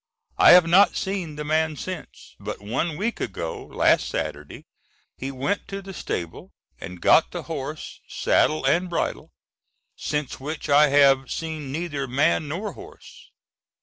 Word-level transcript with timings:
I 0.39 0.53
have 0.53 0.65
not 0.65 0.95
seen 0.95 1.35
the 1.35 1.43
man 1.45 1.75
since; 1.75 2.35
but 2.39 2.59
one 2.59 2.97
week 2.97 3.19
ago 3.21 3.67
last 3.67 4.07
Saturday 4.09 4.65
he 5.15 5.29
went 5.29 5.67
to 5.67 5.79
the 5.79 5.93
stable 5.93 6.53
and 6.79 6.99
got 6.99 7.29
the 7.29 7.43
horse, 7.43 7.99
saddle 8.07 8.65
and 8.65 8.89
bridle, 8.89 9.29
since 9.95 10.39
which 10.39 10.69
I 10.69 10.87
have 10.87 11.29
seen 11.31 11.71
neither 11.71 12.07
man 12.07 12.47
nor 12.47 12.71
horse. 12.73 13.29